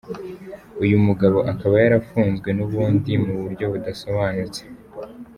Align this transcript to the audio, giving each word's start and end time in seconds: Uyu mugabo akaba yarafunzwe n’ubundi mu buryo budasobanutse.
Uyu 0.83 0.97
mugabo 1.05 1.37
akaba 1.51 1.75
yarafunzwe 1.83 2.49
n’ubundi 2.57 3.11
mu 3.23 3.33
buryo 3.41 3.65
budasobanutse. 3.73 4.61